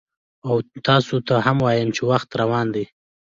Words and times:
او 0.47 0.55
تاسو 0.87 1.15
ته 1.27 1.35
هم 1.45 1.57
وایم 1.65 1.89
چې 1.95 2.01
وخت 2.11 2.29
روان 2.41 2.67
دی، 2.75 2.85